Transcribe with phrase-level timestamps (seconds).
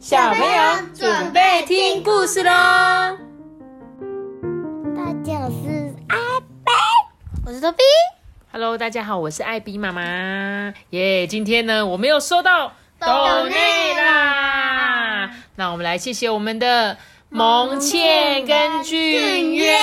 [0.00, 0.62] 小朋友
[0.94, 2.50] 准备听故事喽！
[4.96, 6.72] 大家好，我是艾比，
[7.44, 7.82] 我是多比。
[8.50, 10.72] Hello，大家好，我是艾比妈妈。
[10.88, 15.32] 耶、今天呢，我们又收到豆内啦。
[15.56, 16.96] 那我们来谢谢我们的
[17.28, 19.76] 蒙倩跟俊月，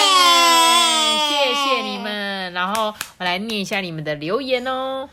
[1.29, 2.52] 谢谢你们。
[2.54, 5.09] 然后我来念一下你们的留言哦。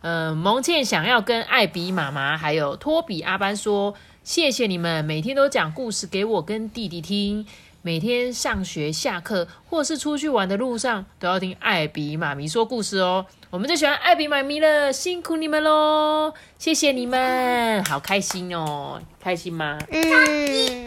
[0.00, 3.94] 呃，蒙倩想要跟艾比妈妈还有托比阿班说，
[4.28, 7.46] 谢谢你们每天都讲故事给我跟弟弟听。
[7.80, 13.24] 每天上学、下课或是出去玩的路上，都要听艾比妈咪说故事哦。
[13.48, 16.34] 我们最喜欢艾比妈咪了，辛苦你们喽！
[16.58, 19.78] 谢谢你们，好开心哦，开心吗？
[19.88, 20.86] 嗯，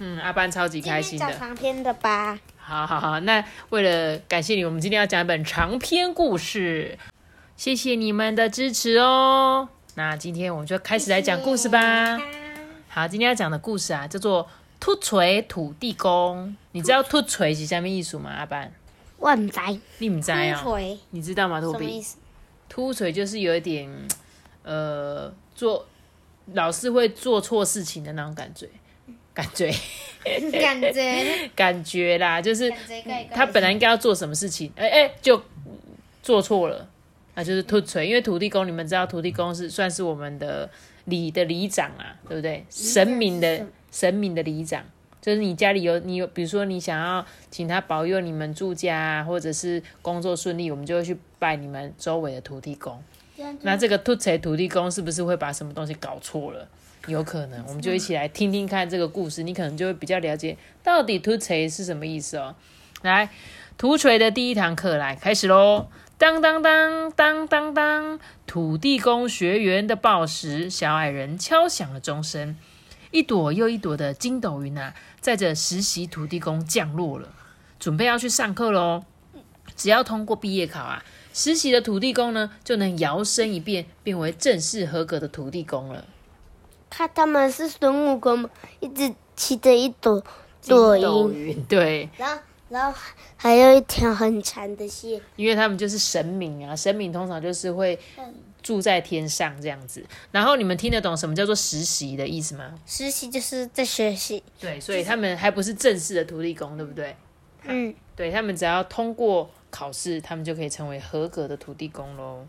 [0.00, 1.24] 嗯，阿班超级开心的。
[1.24, 2.38] 讲长篇的吧。
[2.58, 6.98] 好好好，那为了感谢你，我们今天要讲一本长篇故事，
[7.56, 9.70] 谢谢你们的支持哦。
[9.96, 12.18] 那今天我们就开始来讲故事吧。
[12.86, 14.44] 好，今天要讲的故事啊，叫做
[14.78, 16.48] 《突锤土地公》。
[16.72, 18.28] 你知道“突锤”是什么意思吗？
[18.28, 18.70] 阿班，
[19.16, 19.58] 我唔知
[19.96, 20.60] 你唔知啊？
[20.62, 21.62] 锤你知道吗？
[21.62, 22.18] 托比，什么意思？
[22.68, 23.90] 突锤就是有一点，
[24.64, 25.86] 呃，做
[26.52, 28.68] 老是会做错事情的那种感觉，
[29.32, 29.72] 感觉，
[30.60, 32.70] 感觉 感觉啦，就是
[33.32, 35.42] 他本来应该要做什么事情，哎、哎、就
[36.22, 36.86] 做错了，
[37.36, 38.08] 那就是土锤。
[38.08, 40.68] 因为土地公，你们知道土地公是算是我们的
[41.04, 42.66] 里的里长啊，对不对？
[42.68, 44.84] 神明的神明的里长，
[45.20, 53.00] 就是你家里有你有，比如说你想要请他保佑你们住家啊，或者是工作顺利，我们就会去拜你们周围的土地公。
[53.60, 56.66] 那这个土锤土地公是不是会把什么东西搞错了？
[57.06, 62.56] 有可能，我们就一起来听听看这个故事，你可能就会比较了解到底土锤是什么意思哦。
[63.02, 63.28] 来，
[63.76, 65.86] 土锤的第一堂课来开始喽！
[66.18, 72.56] 当当当当当当，土地公学员的报时，小矮人敲响了钟声，
[73.10, 77.28] 一朵又一朵的筋斗云啊，载着实习土地公降落了，
[77.78, 79.04] 准备要去上课喽。
[79.76, 86.06] 只要通过毕业考啊，实习的土地公呢，就能摇身一变，变为正式合格的土地公了。
[86.88, 88.48] 看他们是孙悟空，
[88.80, 90.24] 一直骑着一朵
[90.66, 90.96] 朵
[91.30, 92.98] 云，云，对，然后然后
[93.36, 95.20] 还有一条很长的线。
[95.36, 97.98] 因为他们就是神明啊，神明通常就是会
[98.62, 100.04] 住在天上这样子。
[100.32, 102.74] 然后你们听得懂什么叫做实习的意思吗？
[102.86, 104.42] 实习就是在学习。
[104.60, 107.16] 对，所以他们还不是正式的土地公，对不对？
[107.64, 112.46] 嗯，对他们只要通过考试，他们就可以成为合格的土地公喽。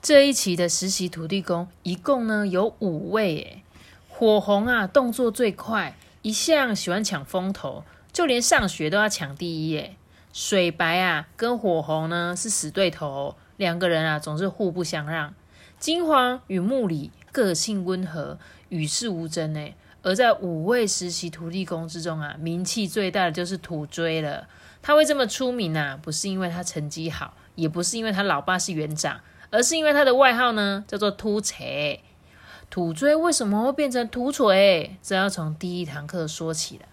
[0.00, 3.62] 这一期的实习土地公一共呢有五位，诶，
[4.08, 9.96] 火红啊动作最快，一向喜欢抢风头，就连上学都要抢第一耶。
[10.32, 15.34] 水白啊跟火红呢是死对头，两个人啊总是互不相让。
[15.78, 19.74] 金黄与木里个性温和，与世无争诶。
[20.02, 24.48] 而在五位实习土地公之中啊，名气最大的就是土锥了。
[24.82, 32.00] 他会这么出名啊，不是因为他成绩好，也不是因为他老爸是园长，而是因为他的外号呢叫做秃锤。
[32.68, 34.96] 土锥为什么会变成土锤？
[35.02, 36.86] 这要从第一堂课说起了。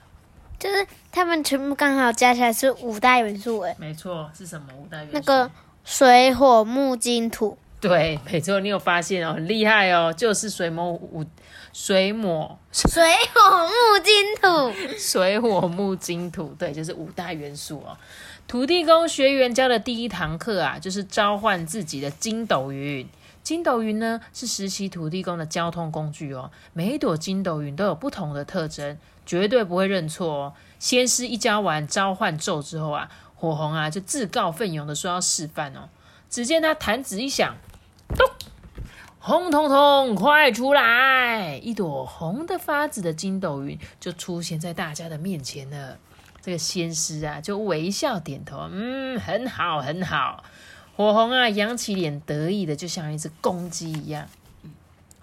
[0.60, 5.12] 就是他们全部刚好加起来是五大元素诶，没错，是什么五大元素？
[5.14, 5.50] 那个
[5.86, 7.58] 水火木金土。
[7.82, 11.26] 对，没错，你有发现哦，很厉害哦，就是水火五
[11.72, 13.02] 水火水
[13.34, 17.96] 火木金土， 水火木金土，对，就是五大元素哦。
[18.48, 23.08] 土地公学员教的第一堂课啊，就是召唤自己的筋斗云。
[23.50, 26.52] 筋斗云呢，是实习土地公的交通工具哦。
[26.72, 28.96] 每一朵筋斗云都有不同的特征，
[29.26, 30.54] 绝对不会认错哦。
[30.78, 35.90] 先师一教完召唤咒之后啊，火红啊就自告奋勇的说要示范哦。
[36.30, 37.56] 只见他弹指一响，
[38.10, 38.24] 咚！
[39.18, 41.58] 红彤彤，快出来！
[41.58, 45.98] 一朵红的发紫的筋斗云就出现在大家的面前了。
[46.40, 50.44] 这个仙师啊，就微笑点头，嗯，很好，很好。
[51.00, 54.28] 火红啊，扬起脸，得意的就像一只公鸡一样。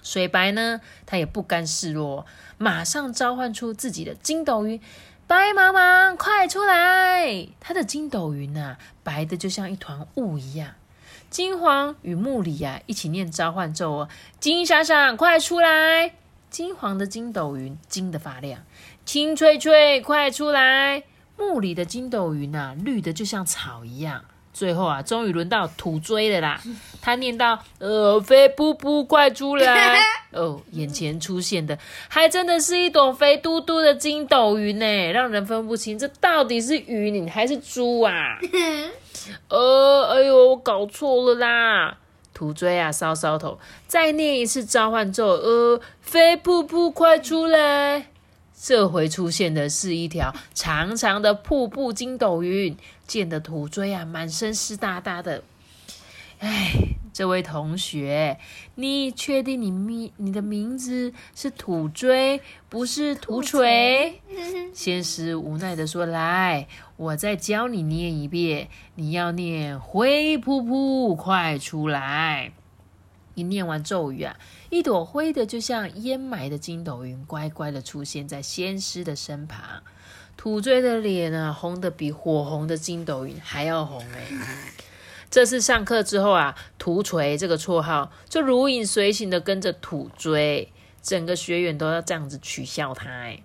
[0.02, 2.24] 水白呢，他也不甘示弱，
[2.56, 4.80] 马上召唤出自己的筋斗云。
[5.26, 7.48] 白茫茫，快出来！
[7.60, 10.72] 他的筋斗云啊，白的就像一团雾一样。
[11.28, 14.08] 金黄与木里啊，一起念召唤咒哦。
[14.40, 16.14] 金闪闪，快出来！
[16.48, 18.62] 金黄的筋斗云金的发亮。
[19.04, 21.02] 青翠翠，快出来！
[21.36, 24.24] 木里的筋斗云啊，绿的就像草一样。
[24.56, 26.58] 最后啊，终于轮到土追了啦。
[27.02, 29.98] 他念到：“呃，肥布布，快出来！”
[30.32, 38.38] 哦，眼前出现的还真的是一朵肥嘟嘟的筋斗云呢，让人分不清这到底是云还是猪啊！
[39.50, 41.98] 呃，哎呦，我搞错了啦！
[42.32, 48.06] 土锥啊，搔搔头，再念一次召唤咒，呃，飞瀑布快出来！
[48.58, 52.74] 这回出现的是一条长长的瀑布筋斗云，
[53.06, 55.42] 溅得土锥啊满身湿哒哒的。
[56.38, 56.72] 哎，
[57.14, 58.38] 这位同学，
[58.74, 64.20] 你确定你名你的名字是土锥，不是土锤？
[64.74, 72.52] 仙师无奈的说：“来，我再教你念一遍，你要念灰扑扑，快出来！”
[73.34, 74.36] 一念完咒语啊，
[74.68, 79.82] 一朵灰的就像烟霾的筋斗云，乖乖的出现在仙师的身旁。
[80.36, 84.72] 土锥的脸啊，红的比火红的筋斗云还要红哎。
[85.30, 90.72] 这次上课之后啊，土锤这个绰号就如影随形的跟着土锥，
[91.02, 93.42] 整个学员都要这样子取笑他哎。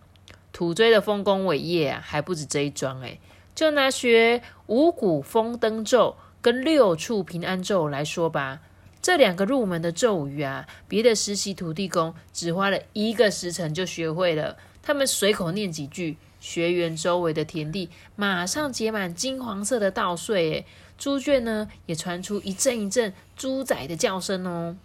[0.53, 3.17] 土锥的丰功伟业啊，还不止这一桩哎，
[3.55, 8.59] 就拿学五谷丰登咒跟六畜平安咒来说吧。
[9.01, 14.57] 这两个入门的咒语啊，别的实习土地公只花了一个时辰就学会了。
[14.83, 20.65] 他们随口念几句，学员周围的田地马上结满金黄色的稻穗，诶，
[20.97, 24.75] 猪圈呢也传出一阵一阵猪仔的叫声哦。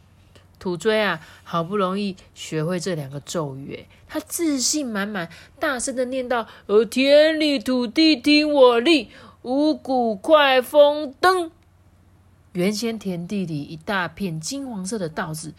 [0.58, 9.10] 土锥啊，好不容易学会这两个咒语，诶，他自信满满，大声的念道：“呃，田里土地听我立，
[9.42, 11.50] 五谷快丰登。”
[12.52, 15.52] 原先田地里一大片金黄色的稻子，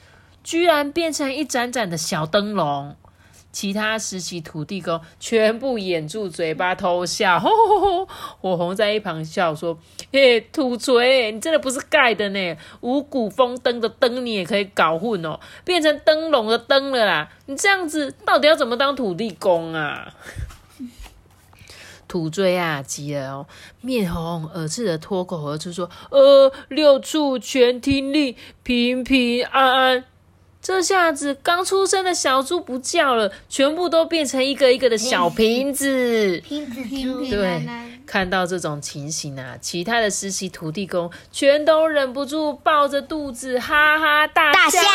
[0.44, 2.96] 居然变成一盏盏的小灯笼。
[3.52, 7.40] 其他实习土地公全部掩住嘴巴偷笑。
[8.40, 9.80] 火红在一旁笑说
[10.14, 12.58] ：“嘿，土锤，你真的不是盖的呢！
[12.82, 17.30] 五谷丰登的登你也可以搞混哦，变成灯笼的灯了啦！
[17.48, 20.14] 你这样子到底要怎么当土地公啊？”
[22.08, 23.48] 土锥啊，急了哦，
[23.82, 30.06] 面红耳赤的脱口而出说：“呃，六畜全听令，平平安安。”
[30.68, 36.42] 这下子刚出生的小猪不叫了，全部都变成一个一个的小瓶子。
[36.42, 37.66] 瓶子平平对
[38.06, 44.92] 看到这种情形啊，其他的实习土地公全都忍不住抱着肚子哈哈大大笑，象，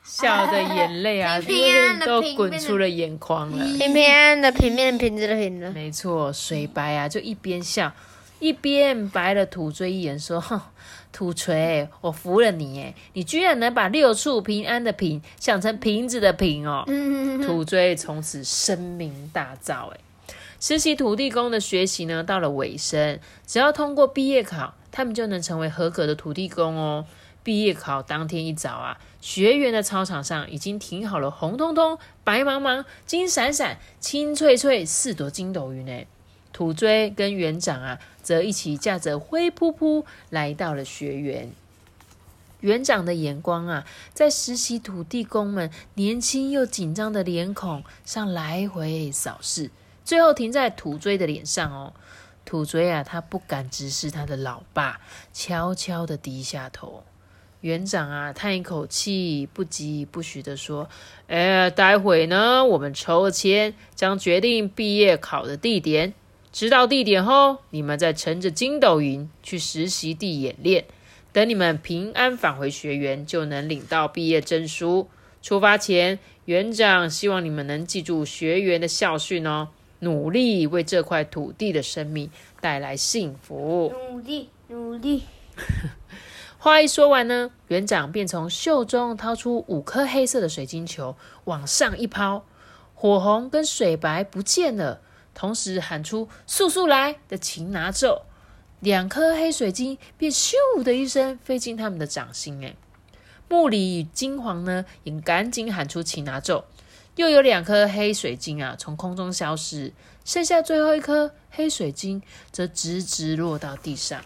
[0.46, 1.38] 笑的眼泪啊，
[2.06, 3.62] 都平滚出了眼眶了。
[3.76, 7.92] 平平安安的平面瓶子的瓶子，没错，水白啊，就一边笑
[8.40, 10.58] 一边白了土锥一眼，说：“哼，
[11.12, 12.94] 土锤，我服了你哎！
[13.14, 16.84] 你居然能把六畜平安的平想成瓶子的瓶哦！”
[17.44, 19.98] 土锥从此声名大噪哎。
[20.60, 27.06] 实习土地公的学习呢，到了尾声，只要通过毕业考，他们就能成为合格的土地公哦。
[27.44, 36.04] 毕业考当天一早啊，学员的操场上已经停好了红彤彤、白茫茫、金闪闪、青翠翠四朵筋斗云呢。
[36.52, 41.50] 土锥跟园长啊，则一起驾着灰扑扑来到了学园。
[42.60, 49.70] 园长的眼光啊，在实习土地公们年轻又紧张的脸孔上来回扫视，
[50.04, 51.94] 最后停在土锥的脸上哦。
[52.44, 55.00] 土锥啊，他不敢直视他的老爸，
[55.32, 57.04] 悄悄的低下头。
[57.62, 60.90] 园长啊，叹一口气，不疾不徐的说
[61.28, 66.12] ：“哎，待会呢，我们抽签将决定毕业考的地点。
[66.52, 70.86] 知道地点后，你们再乘着筋斗云去实习地演练。
[71.32, 75.08] 等你们平安返回学园，就能领到毕业证书。
[75.42, 79.68] 出发前，园长希望你们能记住学员的校训哦，
[80.00, 82.30] 努力为这块土地的生命
[82.60, 85.22] 带来幸福。”努力努力，
[86.58, 92.44] 话一说完呢，园长便从袖中掏出五颗黑色的水晶球，往上一抛，
[92.94, 95.00] 火红跟水白不见了，
[95.38, 98.22] 同时喊出“速速来”的擒拿咒，
[98.80, 100.52] 两颗黑水晶便咻
[100.82, 102.64] 的一声飞进他们的掌心。
[102.64, 102.74] 哎，
[103.48, 106.64] 木里与金黄呢，也赶紧喊出擒拿咒，
[107.14, 109.92] 又有两颗黑水晶啊从空中消失，
[110.24, 114.20] 剩下最后一颗黑水晶则直直落到地上。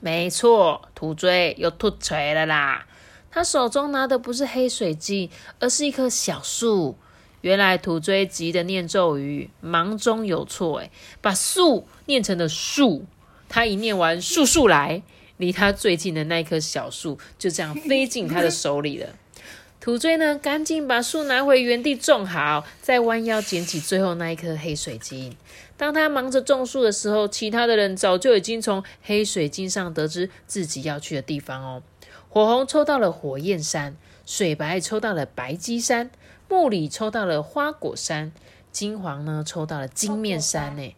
[0.00, 2.86] 没错，土锥又吐锤了啦！
[3.30, 6.98] 他手中拿的不是黑水晶，而是一棵小树。
[7.42, 13.04] 原来土锥急的念咒语，忙中有错，诶，把树念成了树。
[13.48, 15.02] 他一念完“树树来”，
[15.38, 19.08] 离他最近的那一棵小树就这样飞进他的手里了。
[19.80, 25.34] 土锥呢，赶紧把树拿回原地种好，再弯腰捡起最后那一颗黑水晶。
[25.78, 31.82] 当他忙着种树的时候，其他的人早就已经从黑水晶上得知自己要去的地方哦。
[32.28, 36.10] 火红抽到了火焰山，水白抽到了白鸡山，
[36.50, 38.32] 木里抽到了花果山，
[38.72, 40.96] 金黄呢抽到了金面山呢。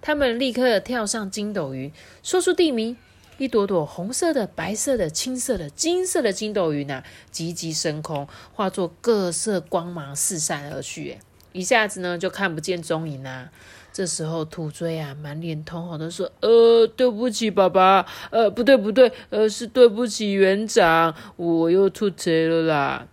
[0.00, 1.92] 他们立刻跳上筋斗云，
[2.22, 2.96] 说出地名，
[3.36, 11.18] 一朵朵红色的、白色的、青色的、金色的筋斗云啊，急急升空，化作各色光芒四散而去，
[11.50, 13.50] 一下子呢就看不见踪影啦。
[13.92, 23.08] 这时候，土锥啊，满脸通红的说：“呃，对不起，爸爸，呃，不对，不对，呃，是对不起园长，我又吐贼了啦。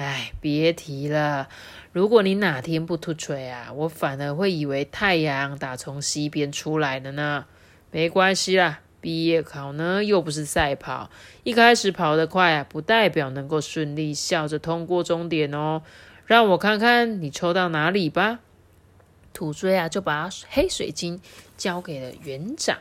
[0.00, 1.46] 哎，别提了，
[1.92, 7.44] 如果你哪天不吐锤啊，我反而会以为太阳打从西边出来了呢。
[7.90, 11.10] 没关系啦，毕业考呢又不是赛跑，
[11.42, 15.82] 一开始跑得快啊，不代表能够顺利笑着通过终点哦。
[16.24, 18.38] 让我看看你抽到哪里吧。”
[19.34, 21.20] 土锥啊，就把黑水晶
[21.58, 22.78] 交给了园长。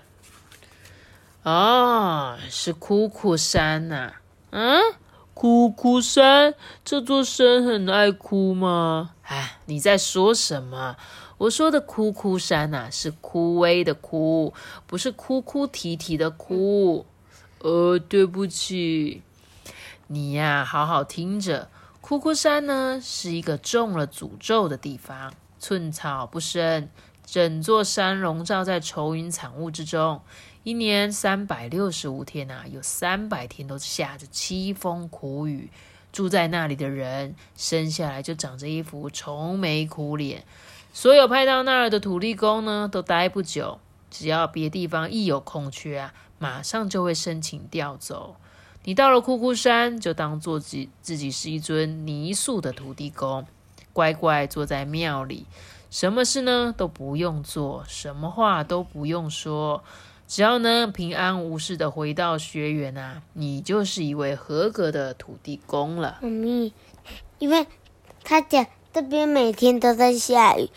[1.44, 4.14] 哦，是哭哭山呐！
[4.52, 4.80] 嗯，
[5.34, 9.12] 哭哭山，这座山很爱哭吗？
[9.24, 10.98] 哎，你在说什么？
[11.38, 14.54] 我说的哭哭山呐，是枯萎的枯，
[14.86, 17.06] 不是哭哭啼啼的哭。
[17.60, 19.22] 呃，对不起，
[20.08, 21.70] 你呀，好好听着，
[22.02, 25.34] 哭哭山呢，是一个中了诅咒的地方。
[25.58, 26.90] 寸草不生，
[27.26, 30.22] 整座山笼罩在愁云惨雾之中。
[30.70, 35.72] 一年三百六十五天啊，有三百天都下着凄风苦雨。
[36.12, 40.44] 住在那里的人，生下来就长着一副愁眉苦脸。
[40.94, 43.80] 所有派到那儿的土地公呢，都待不久。
[44.12, 48.36] 只要别地方一有空缺啊，马上就会申请调走。
[48.84, 53.44] 你到了枯枯山，就当做自自己是一尊泥塑的土地公。
[53.92, 55.48] 乖乖坐在庙里，
[55.90, 59.84] 什么事呢都不用做，什么话都不用说，
[60.30, 66.20] 只要呢平安无事的回到学园啊，你就是一位合格的土地公了。
[66.22, 66.72] 妈咪，
[67.40, 67.66] 因为
[68.24, 70.70] 他讲这边每天都在下雨，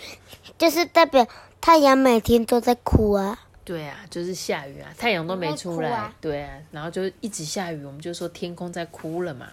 [0.56, 1.28] 就是代表
[1.61, 3.40] 太阳每天都在哭啊。
[3.62, 6.11] 对啊，就是下雨啊，太阳都没出来。
[6.18, 9.49] 对啊，然后就一直下雨，我们就说天空在哭了嘛。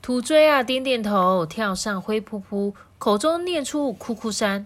[0.00, 4.64] 土锥啊，点点头，跳上灰扑扑，口中念出“哭哭山”。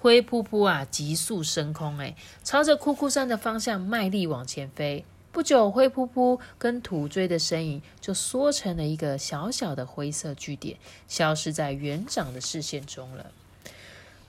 [0.00, 2.14] 灰扑扑啊，急速升空，哎，
[2.44, 5.04] 朝着库库山的方向卖力往前飞。
[5.32, 10.76] 不久，灰扑扑跟土锥的身影就缩成了一个小小的灰色据点，
[11.06, 13.26] 消失在园长的视线中了。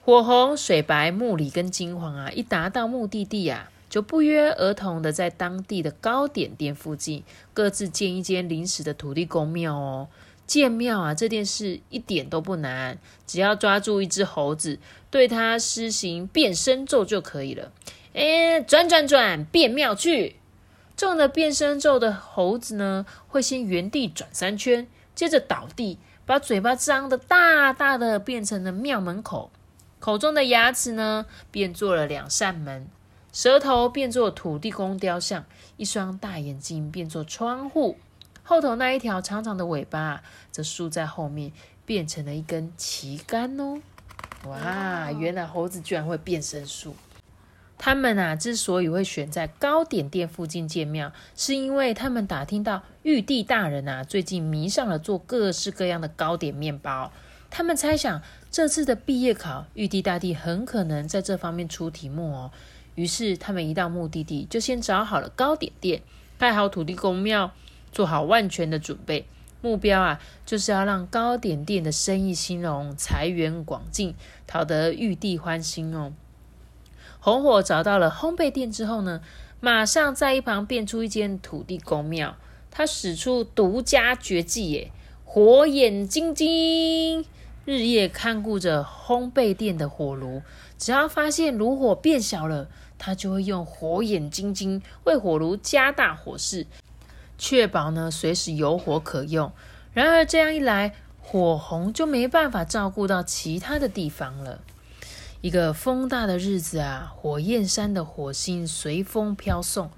[0.04, 7.22] 火红、水白、木里跟金黄啊，一达到目的地啊，就不约而同的在当地的糕点店附近
[7.54, 10.08] 各自建一间临时的土地公庙哦。
[10.46, 17.72] 建庙啊，这件事一点都不难，只要抓住一只猴子，对它施行变身咒就可以了。
[18.14, 20.36] 哎，转转转，变庙去！
[20.96, 29.50] 中了变身咒的猴子呢，会先原地转三圈，接着倒地，把嘴巴张得大大的，变成了庙门口。
[29.98, 32.86] 口中的牙齿呢，变做了两扇门；
[33.32, 35.44] 舌头变作土地公雕像，
[35.76, 37.96] 一双大眼睛变作窗户。
[38.42, 41.52] 后头那一条长长的尾巴，则竖在后面，
[41.86, 43.80] 变成了一根旗杆哦！
[44.46, 46.94] 哇，原来猴子居然会变身术！
[47.76, 57.12] 他们啊，之所以会选在糕点店附近建庙，是因为他们打听到玉帝大人啊，最近迷上了做各式各样的糕点面包。
[57.50, 62.50] 他们猜想，这次的毕业考，玉帝大帝很可能在这方面出题目哦。
[62.94, 66.02] 于是，他们一到目的地，就先找好了糕点店，
[66.38, 67.52] 盖好土地公庙。
[67.92, 69.26] 做好万全的准备，
[69.62, 74.14] 目标啊，就是要让糕点店的生意兴隆，财源广进，
[74.46, 76.12] 讨得玉帝欢心哦。
[77.18, 79.20] 红火找到了烘焙店之后呢，
[79.60, 82.36] 马上在一旁变出一间土地公庙。
[82.70, 84.92] 他使出独家绝技耶，
[85.24, 87.26] 火眼金睛，
[87.64, 90.40] 日夜看顾着烘焙店的火炉。
[90.78, 96.66] 只要发现炉火变小了，他就会用火眼金睛为火炉加大火势。
[97.40, 99.50] 确保呢随时有火可用。
[99.94, 104.60] 然而这样一来，火红就没办法照顾到其他的地方了。
[105.40, 109.90] 一个风大的日子啊，火焰山的火星随风飘送，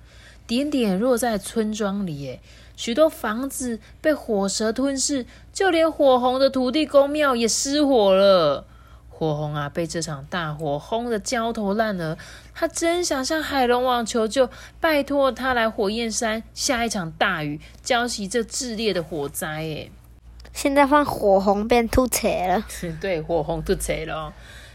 [0.47, 2.25] 点点落在村庄里。
[2.27, 2.41] 诶，
[2.77, 8.65] 许多房子被火蛇吞噬，就连火红的土地公庙也失火了。
[9.09, 12.17] 火红啊，被这场大火轰得焦头烂额。
[12.55, 14.49] 他真想向海龙王求救，
[14.81, 19.47] 拜托他来火焰山下一场大雨，浇熄这炽烈的火灾。
[19.49, 19.91] 哎，
[20.53, 22.65] 现在放火红变吐彩了。
[23.01, 24.33] 对，火红吐彩了。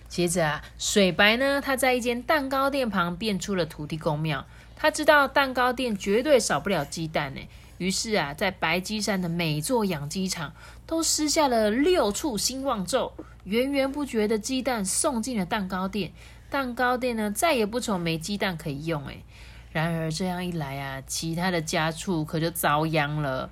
[0.10, 4.46] 接着啊，水白呢，他在一间蛋糕店旁变出了土地公庙。
[4.75, 7.41] 他知道蛋糕店绝对少不了鸡蛋呢。
[7.77, 10.53] 于是啊，在白鸡山的每座养鸡场
[10.86, 16.12] 都施下了六处兴旺咒，源源不绝的鸡蛋送进了蛋糕店。
[16.50, 19.06] 蛋糕店呢，再也不愁没鸡蛋可以用。
[19.08, 19.24] 诶，
[19.72, 23.50] 然而这样一来啊，其他的家畜可就遭殃了。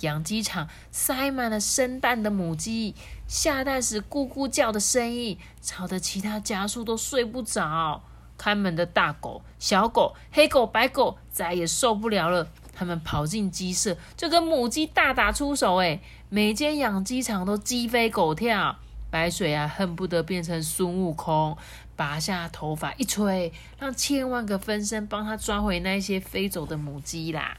[0.00, 2.94] 养鸡场塞满了生蛋的母鸡，
[3.26, 8.02] 下蛋时咕咕叫的声音，吵得其他家畜都睡不着。
[8.38, 15.76] 看门的大狗、小狗、黑狗、白狗再也受不了了，他们跑进鸡舍，就跟母鸡大打出手。
[15.76, 15.98] 哎，
[16.28, 18.76] 每间养鸡场都鸡飞狗跳。
[19.08, 21.56] 白水啊，恨不得变成孙悟空，
[21.96, 27.58] 拔下头发一吹，让千万个分身帮他抓回那些飞走的母鸡啦。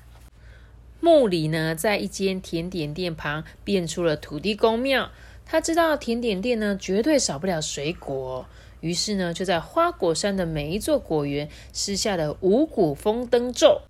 [1.01, 5.11] 木里呢，在一间甜点店旁变出了土地公庙。
[5.45, 8.45] 他知道甜点店呢，绝对少不了水果，
[8.81, 13.83] 于是呢，就在花果山的每一座果园施下了五谷丰登咒，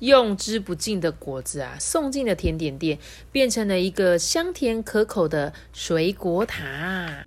[0.00, 2.98] 用之不尽的果子啊，送进了甜点店，
[3.32, 7.24] 变成了一个香甜可口的水果塔。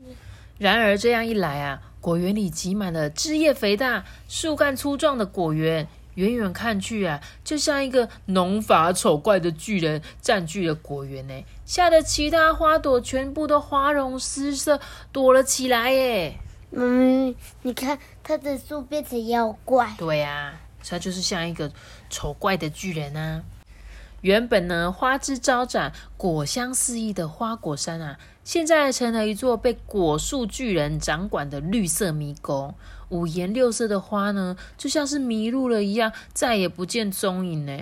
[0.59, 5.87] 然而这样一来啊，果园里挤满了枝叶肥大、树干粗壮的果园。
[6.15, 14.79] 远远看去啊，就像一个农法丑怪的巨人占据了果园呢，吓得其他花朵全部都花容失色，
[15.11, 16.39] 躲了起来耶。
[16.71, 19.93] 嗯，你看它的树变成妖怪。
[19.99, 21.71] 对呀，它就是像一个
[22.09, 23.43] 丑怪的巨人啊。
[24.21, 32.73] 原本呢，花枝招展、果香四溢的花果山啊，现在成了一座被果树巨人掌管的绿色迷宫。
[33.09, 37.77] 五颜六色的花呢，就像是迷路了一样，再也不见踪影呢。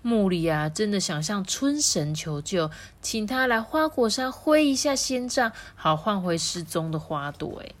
[0.00, 2.70] 木里啊，真的想向春神求救，
[3.02, 7.62] 请他来花果山挥一下仙杖，好换回失踪的花朵。
[7.62, 7.72] 哎，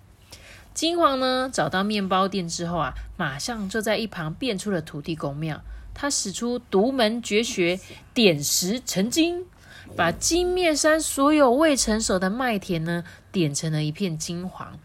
[0.74, 5.62] 金黄呢，找到面包店之后啊，马上就在一旁变出了土地公庙。
[5.94, 7.80] 他使出独门绝学
[8.12, 9.46] 点石成金，
[9.96, 14.78] 把金面山所有未成熟的麦田呢，点成了一片金黄。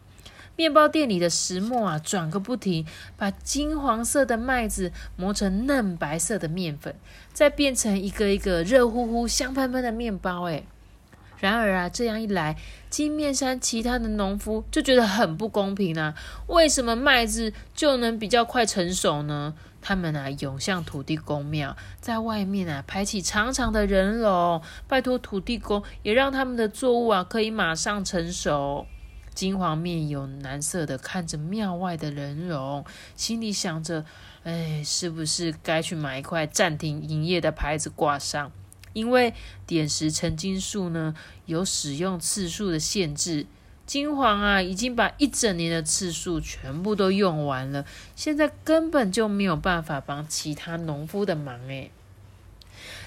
[0.55, 2.85] 面包店里的石磨啊，转个不停，
[3.17, 6.95] 把金黄色的麦子磨成嫩白色的面粉，
[7.33, 10.43] 再变成一个一个热乎乎、香喷喷的面包。
[10.43, 10.63] 哎，
[11.39, 12.55] 然而啊，这样一来，
[12.89, 16.13] 金面山其他的农夫就觉得很不公平啊！
[16.47, 19.55] 为什么麦子就能比较快成熟呢？
[19.81, 28.85] 他们啊，涌向土地公庙，在外面啊排起长长的人龙，拜托土地公也让他们的作物啊可以马上成熟。
[29.33, 34.05] 金黄面有难色的看着庙外的人龙，心里想着：
[34.43, 38.51] 哎，是不是该去买一块暂停营业的牌子挂上？
[38.93, 39.33] 因为
[39.65, 41.15] 点石成金术呢，
[41.45, 43.45] 有使用次数的限制。
[43.91, 51.59] 金黄啊，已经把一整年的次数全部都用完了，现在根本就没有办法帮其他农夫的忙。
[51.69, 51.89] 哎。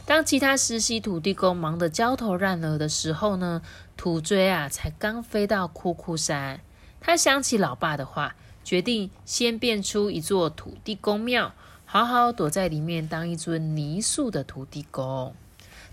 [0.04, 3.62] 当其他实习土地公忙得焦头烂额的时候呢，
[3.96, 6.60] 土锥啊才刚飞到库库山。
[7.00, 11.54] 他想起老爸的话，决定先变出一座土地公庙，
[11.86, 15.34] 好好躲在里面当一尊泥塑的土地公。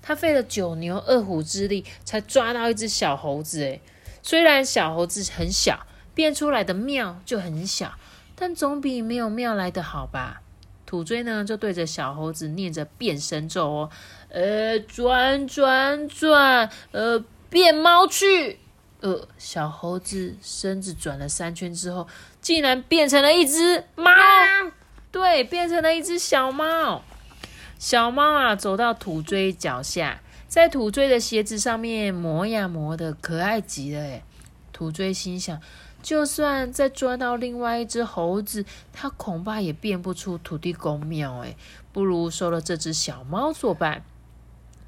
[0.01, 3.61] 他费了九牛二虎之力，才抓到一只小猴子。
[3.61, 3.81] 诶，
[4.23, 7.93] 虽然小猴子很小，变出来的庙就很小，
[8.35, 10.41] 但总比没有庙来的好吧。
[10.85, 13.89] 土锥呢，就对着小猴子念着变身咒哦，
[14.27, 18.59] 呃，转转转，呃，变猫去，
[18.99, 22.07] 呃，小猴子身子转了三圈之后，
[22.41, 24.11] 竟然变成了一只猫，
[25.13, 27.03] 对，变成了一只小猫。
[27.79, 34.01] 小猫啊，走到土锥脚下，在土锥的鞋子上面磨呀磨的，可爱极了。
[34.01, 34.21] 诶
[34.73, 35.61] 土锥心想。
[36.03, 41.39] 就算再抓到另外一只猴子，它恐怕也变不出土地公庙。
[41.45, 41.55] 哎，
[41.93, 44.03] 不如收了这只小猫作伴。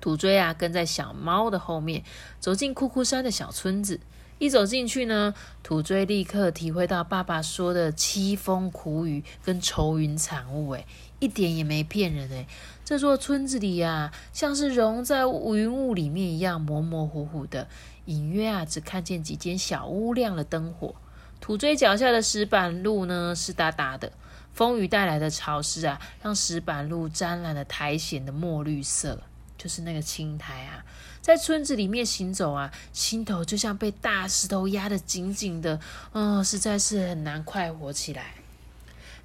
[0.01, 2.03] 土锥啊，跟在小猫的后面，
[2.41, 4.01] 走进库库山的小村子。
[4.39, 10.71] 一走进去呢，土锥立刻体会到爸爸说的凄风苦雨跟愁云惨雾。
[10.71, 10.85] 哎，
[11.19, 12.29] 一点也没骗人。
[12.33, 12.47] 哎，
[12.85, 17.67] 这座村子里呀，像是融在云雾里面一样，模模糊糊的，
[18.05, 20.93] 隐约啊，只看见几间小屋亮了灯火。
[21.39, 24.11] 土锥脚下的石板路呢，湿哒哒的。
[24.53, 29.19] 风雨带来的潮湿啊，让石板路沾染了苔藓的墨绿色，
[29.57, 30.85] 就是那个青苔啊。
[31.21, 35.79] 在村子里面行走啊，心头就像被大石头压得紧紧的，
[36.11, 38.35] 嗯，实在是很难快活起来。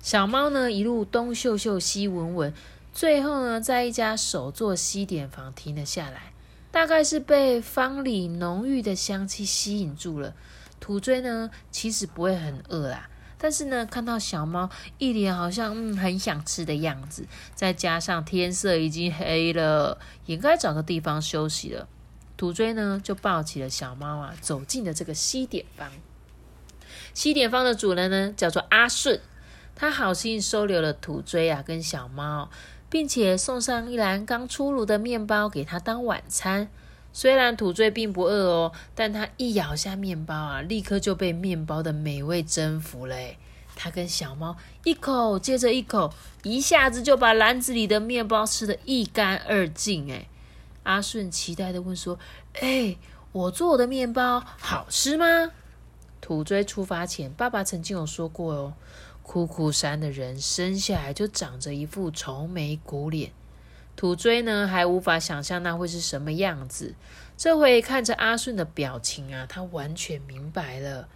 [0.01, 2.55] 小猫呢，一路东嗅嗅西闻闻，
[2.99, 6.33] 最后呢，在一家首座西点房停了下来，
[6.73, 10.35] 大概是被房里浓郁的香气吸引住了。
[10.81, 13.09] 土锥呢，其实不会很饿啦，
[13.39, 21.87] 但是呢，看到小猫一脸好像嗯很想吃的样子，再加上天色已经黑了，也该找个地方休息了。
[22.37, 25.89] 土锥呢，就抱起了小猫啊，走进了这个西点方。
[27.15, 29.21] 西点方的主人呢，叫做阿顺，
[29.77, 32.51] 他好心收留了土锥啊跟小猫，
[32.91, 36.69] 并且送上一篮刚出炉的面包给他当晚餐。
[37.13, 43.17] 虽然土锥并不饿哦，但他一咬下面包啊，立刻就被面包的美味征服了。
[43.75, 50.13] 他跟小猫一口接着一口，一下子就把篮子里的面包吃得一干二净。
[50.13, 50.27] 哎，
[50.83, 52.19] 阿顺期待的问说
[52.61, 52.97] ：“哎，
[53.33, 55.53] 我做的面包好吃吗？”
[56.21, 58.75] 土锥出发前，爸爸曾经有说过哦，
[59.29, 63.31] 枯枯山的人生下来就长着一副愁眉苦脸。
[63.95, 66.95] 土锥呢，还无法想象那会是什么样子。
[67.37, 71.09] 这回看着阿顺的表情啊，他完全明白了。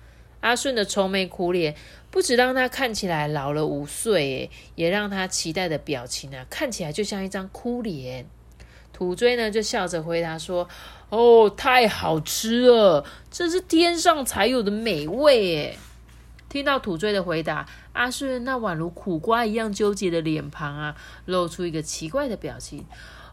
[0.42, 1.74] 阿顺的愁眉苦脸，
[2.10, 8.26] 不止让他看起来老了五岁，也让他期待的表情啊，看起来就像一张哭脸。
[8.92, 10.68] 土锥呢，就笑着回答说
[11.08, 15.78] ：“哦，太好吃了，这是天上才有的美味耶！”
[16.52, 22.84] 听到土锥的回答，阿顺那宛如苦瓜一样纠结的脸庞啊，露出一个奇怪的表情。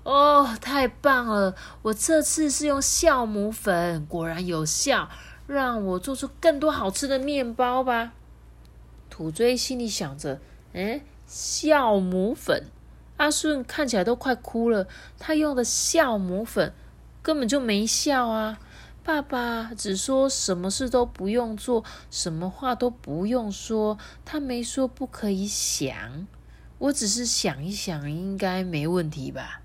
[0.04, 1.54] 哦，太棒了！
[1.82, 5.10] 我这次是用酵母粉，果然有效。
[5.48, 8.14] 让我做出更多好吃的面包吧。
[9.10, 10.40] 土锥心里想着
[10.72, 12.68] ：“哎，酵母粉。”
[13.18, 14.88] 阿顺看起来都快哭了。
[15.18, 16.72] 他用的酵母粉
[17.22, 18.60] 根本就没效啊！
[19.04, 23.98] 爸爸只说什么事都不用做，什么话都不用说。
[24.24, 26.28] 他没说不可以想，
[26.78, 29.62] 我只是想一想，应该没问题吧。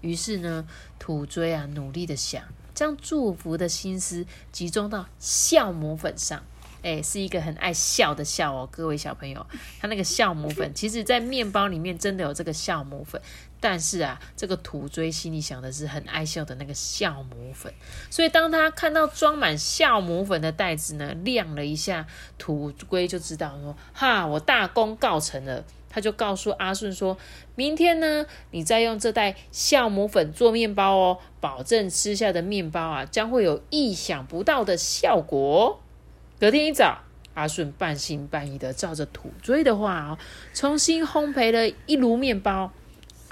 [0.00, 0.66] 于是呢，
[0.98, 2.42] 土锥啊，努力的想。
[2.74, 6.44] 将祝福的心思集中到酵母粉上，
[6.82, 9.44] 哎，是一个很爱笑的笑哦，各位小朋友，
[9.80, 13.20] 他那个酵母粉，其实在面包里面真的有这个酵母粉，
[13.60, 17.72] 但是啊，这个土锥心里想的是很爱笑的那个酵母粉，
[18.10, 22.06] 所以当他看到装满酵母粉的袋子呢，亮了一下，
[22.38, 25.64] 土龟就知道说，哈，我大功告成了。
[25.90, 27.16] 他就告诉阿顺说
[27.56, 35.80] ：“明天呢，你再用这袋酵母粉做面包哦，保证吃下的面包啊，将会有意想不到的效果。”
[36.38, 36.98] 隔天一早，
[37.32, 40.18] 阿顺半信半疑的照着土锥的话哦，
[40.52, 42.70] 重新烘焙了一炉面包。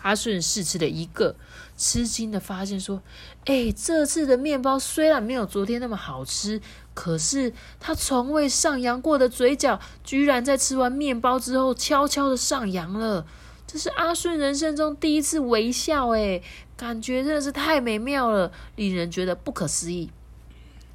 [0.02, 1.36] 阿顺试吃了一个，
[1.76, 3.02] 吃惊的发现说
[3.46, 6.60] ：“哎，这次的面包虽然没有昨天那么好吃。”
[6.94, 13.26] 可是他从未上扬过的嘴角，居然在吃完面包之后悄悄的上扬了。
[13.66, 16.42] 这是阿顺人生中第一次微笑，诶，
[16.76, 20.10] 感觉真的是太美妙了，令人觉得不可思议。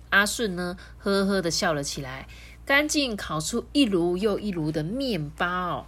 [0.09, 2.27] 阿顺呢，呵呵的笑了起来，
[2.65, 5.85] 赶紧烤出一炉又一炉的面包。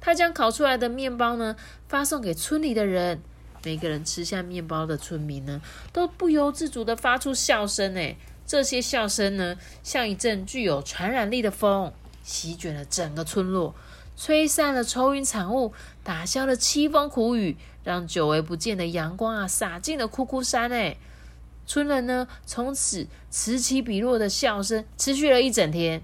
[0.00, 1.56] 他将烤出来的面包呢，
[1.88, 3.20] 发送给村里的人。
[3.64, 5.60] 每个人吃下面包的村民呢，
[5.92, 8.16] 都不由自主的发出笑声，诶。
[8.46, 13.74] 这些笑声呢，像一阵具有传染力的风，席卷了整个村落，
[14.16, 15.72] 吹散了愁云惨雾，
[16.04, 20.70] 打消了凄风苦雨，让久违不见的阳光啊，洒进了枯枯山。
[20.72, 20.96] 哎，
[21.66, 26.00] 村人呢，从此此起彼落的笑声持续了一整天，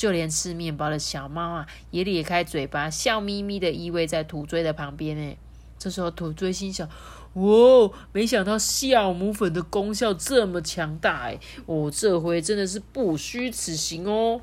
[0.00, 5.14] 就连吃面包的小猫啊，也咧开嘴巴，笑眯眯的依偎在土锥的旁边。
[5.14, 5.36] 呢，
[5.78, 6.88] 这时候土锥心想。
[7.34, 11.38] 哦，没想到酵母粉的功效这么强大哎！
[11.66, 14.40] 我这回真的是不虚此行哦。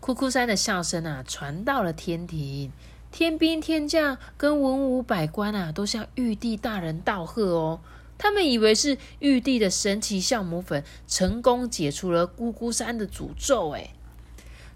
[0.00, 2.72] 哭哭山的笑声啊，传到了天庭，
[3.12, 7.80] 天兵天将跟文武百官啊，都向玉帝大人道贺哦。
[8.22, 13.94] 他们以为是玉帝的神奇酵母粉成功解除了咕咕山的诅咒哎，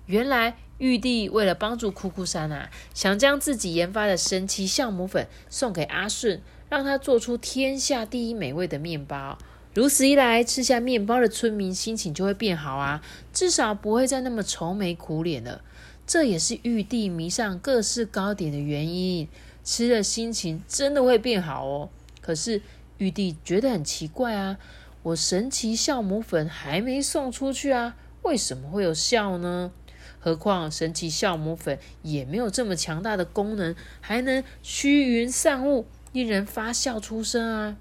[0.07, 0.57] 原来。
[0.79, 9.39] 玉帝为了帮助姑姑山啊，想将自己研发的神奇酵母粉送给阿顺，让他做出天下第一美味的面包。
[9.73, 13.01] 如此一来，吃下面包的村民心情就会变好啊，
[13.33, 15.63] 至少不会再那么愁眉苦脸了。
[16.05, 19.29] 这也是玉帝迷上各式糕点的原因。
[19.63, 21.89] 吃了心情真的会变好哦。
[22.21, 22.61] 可是
[22.99, 24.57] 玉帝觉得很奇怪啊，
[25.03, 29.73] 我神奇酵母粉还没送出去啊，为什么会有效呢？
[30.21, 37.77] 何况神奇酵母粉也没有这么强大的功能，还能驱云散雾，令人发笑出声啊！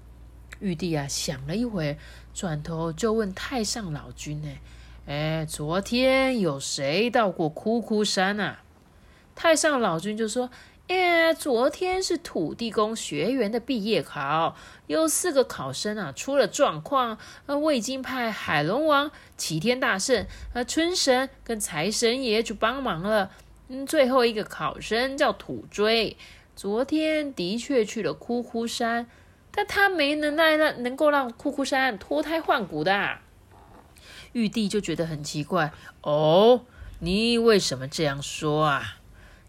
[0.60, 1.96] 玉帝啊，想了一会，
[2.34, 4.48] 转头就问太上老君：“呢，
[5.06, 8.62] 哎，昨天有谁到过枯枯山啊？”
[9.36, 10.50] 太上老君就说。
[10.88, 11.32] 耶！
[11.32, 14.54] 昨天是土地公学员的毕业考，
[14.86, 17.16] 有四个考生啊出了状况，
[17.46, 23.30] 呃，我已经派海龙王、齐天大圣、呃，春神跟财神爷去帮忙了。
[23.68, 26.18] 嗯，最后一个考生叫土锥，
[26.54, 29.06] 昨天的确去了枯枯山，
[29.50, 33.18] 但他没能耐让能够让枯枯山脱胎换骨的。
[34.32, 36.66] 玉帝就觉得很奇怪，哦，
[36.98, 38.98] 你为什么这样说啊？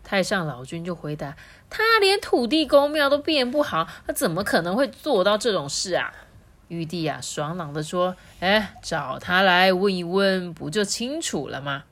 [0.06, 1.36] 太上老君就回答
[1.70, 6.14] ：“他连土地公庙都变不好，他怎么可能会做到这种事啊？”
[6.70, 11.84] 玉帝啊，爽朗的说：“哎，找他来问一问，不就清楚了吗？”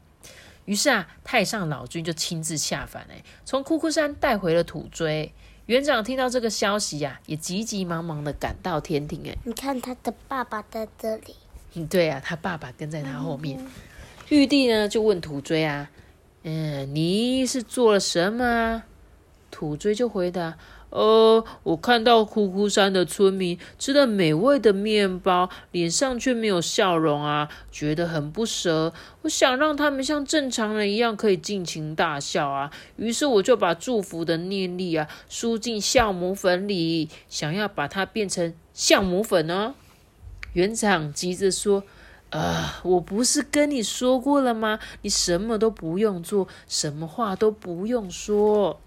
[0.66, 5.34] 于是啊，太上老君就亲自下凡，哎，从枯枯山带回了土锥。
[5.66, 11.36] 园长听到这个消息呀，也急急忙忙的赶到天庭，哎，你看他的爸爸在这里。
[11.74, 13.60] 嗯，对啊，他爸爸跟在他后面。
[14.30, 15.90] 玉帝呢，就问土锥啊。
[16.46, 18.84] 嗯，你是做了什么？
[19.50, 20.58] 土锥就回答
[20.90, 28.94] ：“呃，我看到哭哭山的村民吃了美味的面包，脸上却没有笑容啊，觉得很不舍。
[29.22, 39.76] 我想让他们像正常人一样可以尽情大笑啊，于是我就把祝福的念力啊输进酵母粉里，想要把它变成酵母粉呢。”
[40.52, 41.84] 园长急着说。
[42.34, 42.82] 啊！
[42.84, 44.80] 我不是跟你说过了吗？
[45.04, 48.80] 你什么都不用做，什么话都不用说。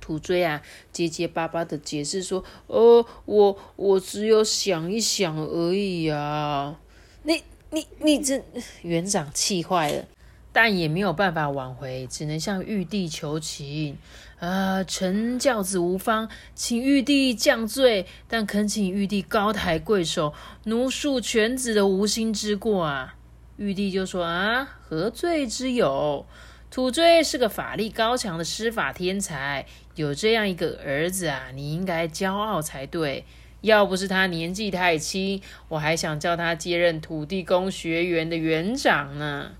[0.00, 6.76] 土锥啊，结结巴巴的解释说：“哦，我我只有想一想而已呀。”
[7.24, 8.42] 你你你这
[8.82, 10.04] 园长气坏了。
[10.50, 13.98] 但也没有办法挽回，只能向玉帝求情。
[14.40, 18.06] 啊，臣教子无方，请玉帝降罪。
[18.28, 20.32] 但恳请玉帝高抬贵手，
[20.64, 23.16] 奴恕犬子的无心之过啊！
[23.56, 26.24] 玉帝就说：“啊，何罪之有？
[26.70, 33.24] 土锥是个法力高强的施法天才，有这样一个儿子啊，你应该骄傲才对。
[33.62, 39.50] 要不是他年纪太轻，我还想叫他接任土地公学园的园长呢。”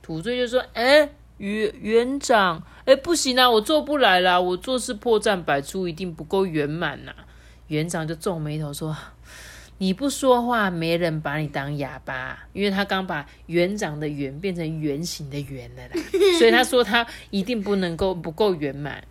[0.00, 7.12] 土锥就说：“哎，园园长，哎，不行啊，我做不来啦，我做事破绽百出，一定不够圆满呐。”
[7.68, 8.96] 园长就皱眉头说
[9.78, 16.02] ：“你不说话，没人把你当哑巴，因为他刚把园长的圆变成圆形的圆了啦，
[16.38, 19.02] 所以他说他一定不能够不够圆满。”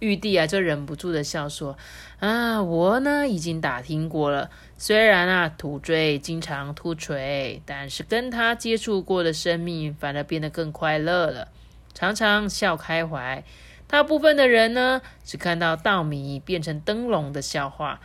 [0.00, 1.78] 玉帝啊，就忍不住的笑说
[2.20, 4.50] ：“啊，我呢已经打听过了。
[4.76, 11.48] 虽然啊，土锥经常突锤，但是跟他接触过的生命反而变得更快乐了，
[11.94, 13.42] 常常笑开怀。
[13.86, 18.00] 大部分的人呢，只看到稻米变成灯笼的笑话，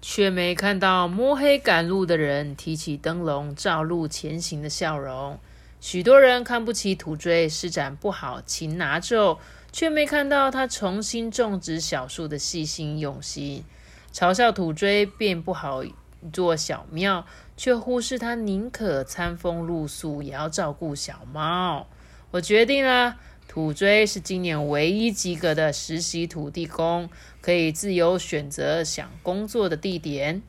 [0.00, 5.38] 却没看到摸黑赶路的人提起灯笼照路前行的笑容。
[5.80, 9.38] 许多人看不起土锥施展不好擒拿咒。”
[9.72, 13.64] 却没看到他重新种植小树的细心用心，
[14.12, 15.82] 嘲笑土锥变不好
[16.30, 17.24] 做小庙，
[17.56, 21.86] 却忽视他宁可餐风露宿也要照顾小猫。
[22.32, 27.10] 我决定了，土锥是今年唯一及格的实习土地公，
[27.42, 30.42] 可以自由选择想工作的地点。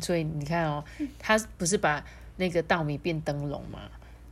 [0.00, 0.84] 所以你看哦，
[1.18, 2.04] 他不是把
[2.36, 3.80] 那个稻米变灯笼吗？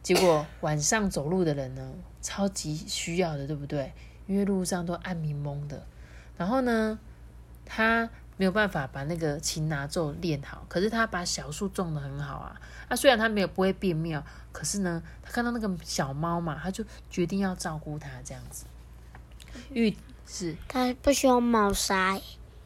[0.00, 1.92] 结果 晚上走路的人呢？
[2.22, 3.92] 超级需要的，对不对？
[4.28, 5.84] 因为路上都暗迷蒙的。
[6.38, 7.00] 然后呢，
[7.66, 12.60] 他没有办法把那个擒拿咒练好，可是他把小树种的很好啊。
[12.88, 18.64] 啊，虽然他没有不会变妙，可是呢，他看到那个小猫嘛，他就决定要照顾它这样子。
[19.72, 22.18] 玉是，他不需要猫砂，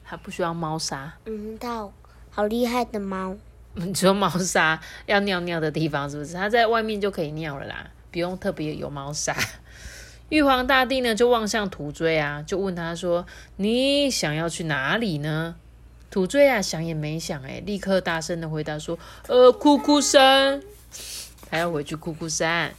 [0.04, 1.14] 他不需要猫砂。
[1.26, 1.92] 嗯，到
[2.30, 3.36] 好厉害的猫。
[3.74, 6.34] 你说猫砂要尿尿的地方是不是？
[6.34, 7.90] 它在外面就可以尿了啦。
[8.12, 9.36] 不用特别有猫砂，
[10.30, 15.56] 玉皇大帝呢就望向土锥啊，就问他说：“你想要去哪里呢？”
[16.12, 20.62] 土锥啊想也没想，哎，立刻大声的回答说：“呃，哭哭山。”
[21.50, 22.72] 他要回去枯枯山。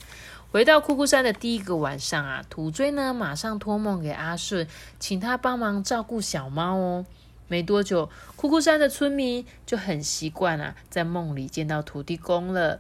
[0.52, 4.68] 回到枯枯山的第一个晚上啊，土锥呢马上托梦给阿顺，
[5.00, 7.06] 请他帮忙照顾小猫哦。
[7.48, 12.80] 没多久，枯枯山的村民就很习惯啊，在梦里见到土地公了。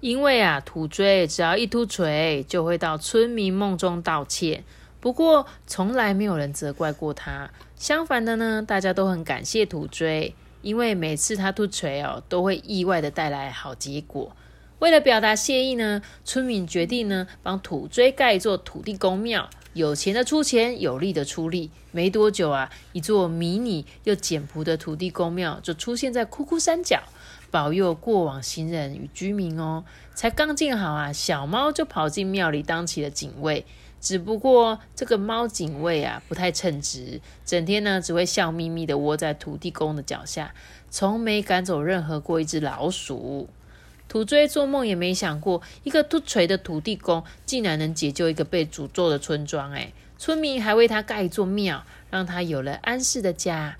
[0.00, 4.64] 因为啊，土锥只要一突锤，就会到村民梦中道歉。
[4.98, 7.50] 不过，从来没有人责怪过他。
[7.76, 14.34] 相反的呢，大家都很感谢土锥，因为每次他突锤哦，都会意外的带来好结果。
[14.80, 19.48] 为了表达谢意呢，村民决定呢，帮土锥盖一座土地公庙。
[19.74, 21.70] 有钱的出钱，有力的出力。
[21.92, 27.02] 没多久啊，一座迷你又简朴的土地公庙就出现在枯枯山脚。
[27.50, 29.84] 保佑过往行人与居民哦！
[30.14, 33.66] 才刚建好啊，小猫就跑进庙里当起了警卫。
[34.00, 40.54] 只不过这个猫警卫啊，不太称职，整天呢只会笑眯眯的窝在土地公的脚下，
[40.88, 43.48] 从没赶走任何过一只老鼠。
[44.10, 49.70] 土锥做梦也没想过，一个突锤的土地公竟然能解救一个被诅咒的村庄。
[49.70, 53.76] 哎，村民还为他盖一座庙，让他有了安适的家。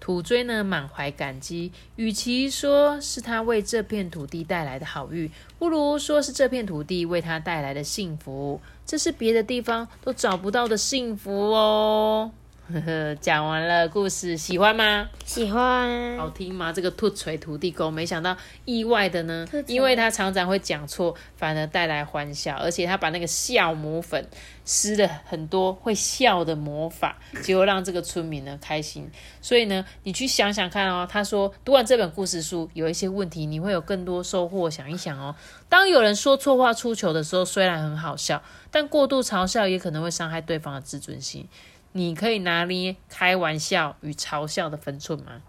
[0.00, 8.60] 土锥呢满怀感激，与其说是他为这片土地带来的好运，不如说是这片土地为他带来的幸福。
[8.84, 12.32] 这是别的地方都找不到的幸福哦。
[12.72, 15.08] 呵呵，讲完了故事，喜欢吗？
[15.24, 16.16] 喜欢。
[16.16, 16.72] 好听吗？
[16.72, 24.28] 这个兔锤土地公，没想到意外的呢因为他常常会讲错，反而带来欢笑，而且他把那个笑魔粉
[24.64, 29.10] 施了很多会笑的魔法，结果让这个村民呢开心。
[29.40, 34.70] 所以呢，你去想想看哦，他说读完这本故事书，有一些问题你会有更多收获。
[34.70, 35.34] 想一想哦，
[35.68, 41.48] 当有人说错话出糗的时候，虽然很好笑，但过度嘲笑也可能会伤害对方的自尊心。
[41.92, 45.42] 你可以拿捏开玩笑与嘲笑的分寸吗？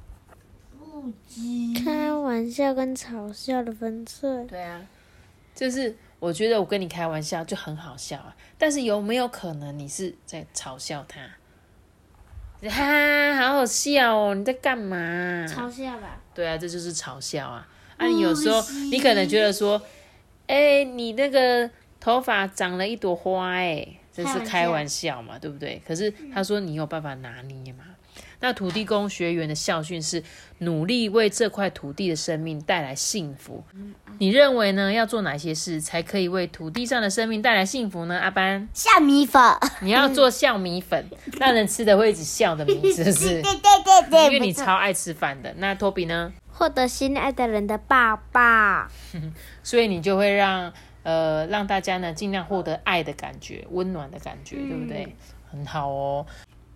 [1.83, 4.85] 开玩笑跟嘲笑的分寸，对啊，
[5.55, 11.19] 就是我觉得我跟你开玩笑就很好笑啊，但是有没有可能你是在嘲笑他？
[12.69, 14.35] 哈，好好笑哦！
[14.35, 14.95] 你在干嘛？
[15.47, 16.21] 嘲笑吧。
[16.35, 17.67] 对啊，这就是嘲笑啊！
[17.97, 19.81] 啊，你有时候你可能觉得说，
[20.45, 21.67] 哎、你那个
[21.99, 25.81] 头发长了一朵花、哎，这是开玩笑嘛，对不对？
[25.87, 27.85] 可是他说你有办法拿捏嘛？
[28.43, 30.21] 那土地公学员的校训是
[30.59, 33.63] 努力为这块土地的生命带来幸福。
[34.17, 34.91] 你认为呢？
[34.91, 38.17] 要做哪些事才可以为土地上的生命带来幸福呢？
[38.19, 39.41] 阿班，笑米粉。
[39.81, 41.07] 你要做笑米粉，
[41.39, 43.41] 让人吃的会一直笑的米，是不是？
[43.41, 45.53] 对对对因为你超爱吃饭的。
[45.57, 46.33] 那托比呢？
[46.51, 48.87] 获得心爱的人的抱抱。
[49.63, 55.15] 所以你就会让呃让大家呢尽量获得爱的感觉、温暖的感觉，对不对？
[55.49, 56.25] 很好哦。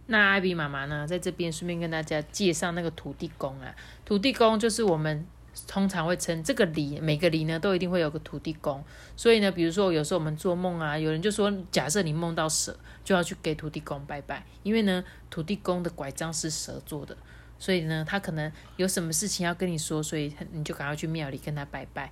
[0.08, 3.76] 那艾比妈妈呢，在这边顺便跟大家介绍那个土地公啊。
[4.04, 5.26] 土地公就是我们
[5.68, 8.84] 通常会称这个里，每个里呢都一定会有个土地公。
[9.16, 17.18] 所以呢，比如说有时候我们做梦啊，有人就说，假设你梦到蛇，就要去给土地公拜拜，因为呢，土地公的拐杖是蛇做的。
[17.58, 22.12] 所以呢，他可能有什么事情要跟你说，所以你就赶快去庙里跟他拜拜。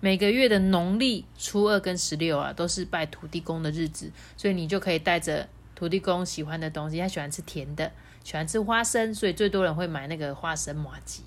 [0.00, 7.92] 每个月的农历初二跟十六啊，都是拜土地公的日子，所以你就可以带着土地公喜欢的东西，他喜欢吃甜的，
[8.24, 11.22] 喜欢吃花生，所以最多人会买那个花生麻吉，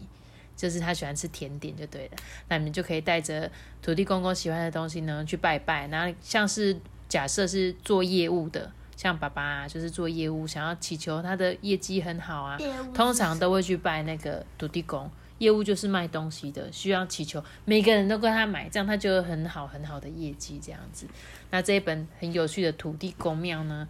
[0.56, 2.12] 就是他喜欢吃甜点就对了。
[2.50, 5.88] 那你们就可以带着土地公公喜欢的东西呢去拜拜。
[5.88, 6.76] 然后像是
[7.08, 12.58] 假设是做业务的，像爸爸、啊、就是做业务，想要祈求他的业绩很好啊，
[12.94, 15.10] 通常都会去拜那个土地公。
[15.44, 21.06] 业务就是卖东西的，需要祈求每个人都跟他买，这样他就有很好很好的业绩这样子。
[21.52, 23.88] 那这一本很有趣的土地公庙呢，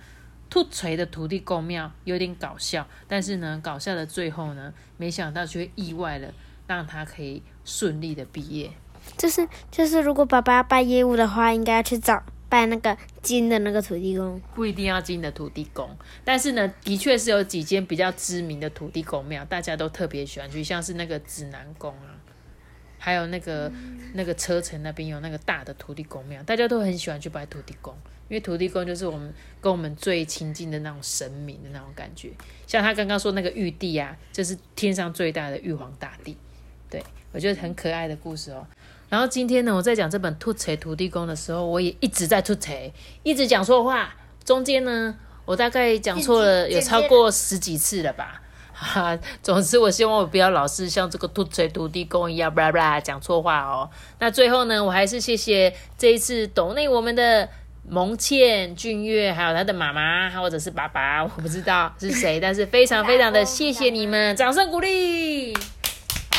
[0.50, 6.34] 兔锤的土地公庙有点搞笑，但是呢，搞笑的最后呢，没想到却意外了，
[6.66, 8.72] 让他可以顺利的毕业。
[9.18, 14.40] 就是就是，如果爸爸要办业务的话，应该要去找拜那个金的那个土地公。
[14.54, 15.90] 不一定要金的土地公，
[16.24, 22.14] 但是呢，的确是有几间比较知名的土地公庙，大家都特别喜欢去，像是那个指南宫啊，
[23.00, 23.72] 还有那个、
[24.14, 27.92] 那个车城那边有那个大的土地公庙，大家都很喜欢去拜土地公，
[28.30, 32.30] 因为土地公就是我们跟我们最亲近的那种神明的那种感觉。
[32.68, 36.38] 像他刚刚说那个玉帝啊，就是天上最大的玉皇大帝，
[36.88, 38.68] 对我觉得很可爱的故事哦。
[39.14, 42.74] 然后今天呢，我在讲这本《吐锤土地公》的时候，我也一直在吐槽，
[43.22, 44.10] 一直讲错话。
[44.44, 48.42] 中间呢，我大概讲错了有超过十几次了吧。
[48.74, 53.88] 哈，总之我希望我不要老是像这个吐锤土地公一样，巴拉巴拉讲错话哦。
[54.18, 57.48] 那最后呢，我还是谢谢这一次抖内我们的
[57.88, 65.56] 蒙倩、俊月，还有他的妈妈或者是爸爸，我不知道是谁，但是非常非常的谢谢你们，掌声鼓励。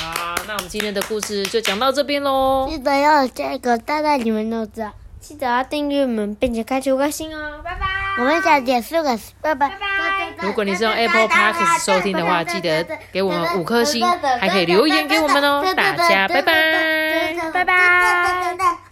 [0.04, 2.66] 好，那我们今天的故事就讲到这边喽。
[2.68, 7.86] 记得要有这个大大你们都知道，记得要订阅我们，并且开启五颗星哦，拜拜。
[8.18, 9.72] 我们想结束了，拜拜。
[10.40, 14.06] 如果你是用 Apple Podcast 收听的话，记得给我们五颗星，
[14.38, 15.64] 还可以留言给我们哦。
[15.74, 17.34] 大家拜拜。
[17.52, 18.83] 拜拜。